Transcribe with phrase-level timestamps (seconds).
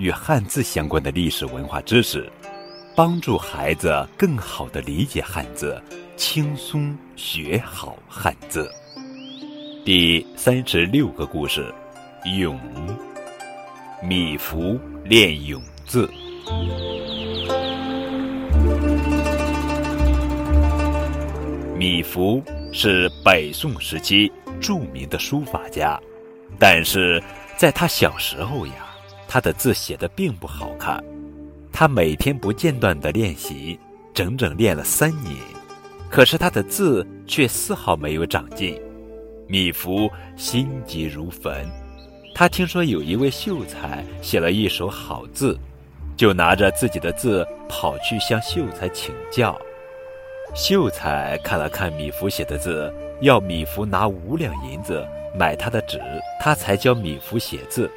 [0.00, 2.26] 与汉字相关的历史文化知识，
[2.96, 5.80] 帮助孩子更好的理解汉字。
[6.16, 8.70] 轻松学好汉字。
[9.84, 11.70] 第三十六个故事：
[12.38, 12.58] 咏。
[14.02, 16.10] 米芾练咏字。
[21.76, 22.42] 米芾
[22.72, 26.00] 是北宋时期著名的书法家，
[26.58, 27.22] 但是
[27.58, 28.89] 在他小时候呀，
[29.32, 31.00] 他的字写的并不好看。
[31.72, 33.78] 他每天不间断的练习，
[34.12, 35.36] 整整练了三年。
[36.10, 38.76] 可是他的字却丝毫没有长进，
[39.46, 41.64] 米芾心急如焚。
[42.34, 45.56] 他听说有一位秀才写了一手好字，
[46.16, 49.56] 就拿着自己的字跑去向秀才请教。
[50.56, 55.06] 秀才看了看米芾写的字，要米芾拿五两银子
[55.38, 56.00] 买他的纸，
[56.40, 57.88] 他才教米芾写字。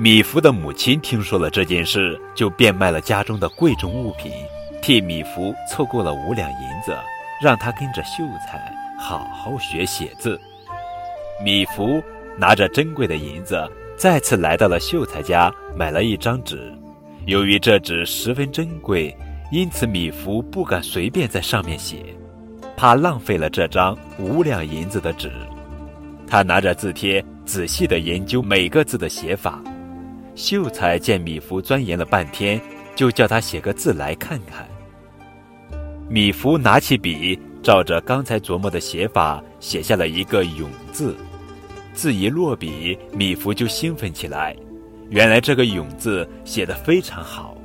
[0.00, 4.32] 米芾的母亲听说了这件事，就变卖了家中的贵重物品，
[4.80, 6.96] 替米芾凑够了五两银子。
[7.42, 10.40] 让他跟着秀才好好学写字。
[11.44, 12.02] 米芾
[12.38, 16.72] 拿着珍贵的银子，再次来到了秀才家，买了一张纸。
[17.26, 19.14] 由于这纸十分珍贵，
[19.52, 21.98] 因此米芾不敢随便在上面写，
[22.74, 25.30] 怕浪费了这张五两银子的纸。
[26.26, 29.62] 他拿着字帖，仔细地研究每个字的写法。
[30.34, 32.60] 秀才见米芾钻研了半天，
[32.94, 34.68] 就叫他写个字来看看。
[36.08, 41.16] 米芾拿起笔，照着刚才琢磨的写法写下了一个“咏”字。
[41.92, 44.56] 字一落笔，米芾就兴奋起来。
[45.10, 47.56] 原来这个“咏”字写得非常好。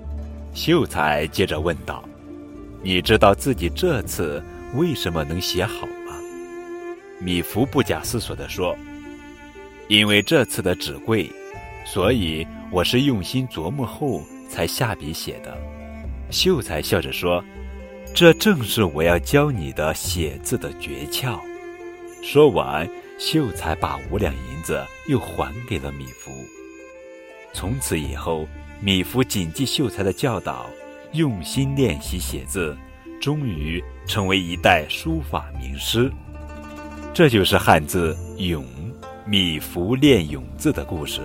[0.53, 2.03] 秀才接着问道
[2.81, 4.43] ：“你知道自己这次
[4.75, 6.13] 为什么能写好吗？”
[7.19, 8.75] 米芾不假思索地说
[9.87, 11.31] ：“因为这次的纸贵，
[11.85, 15.57] 所以我是用心琢磨后才下笔写的。”
[16.29, 17.41] 秀才笑着说。
[18.13, 21.37] 这正是我要教你的写字的诀窍。
[22.23, 22.87] 说完，
[23.19, 26.31] 秀才把五两银子又还给了米芾。
[27.51, 28.47] 从此以后，
[28.79, 30.69] 米芾谨记秀才的教导，
[31.11, 32.77] 用心练习写字，
[33.19, 36.09] 终于成为一代书法名师。
[37.13, 38.65] 这就是汉字“咏”，
[39.27, 41.19] 米芾练咏字的故事。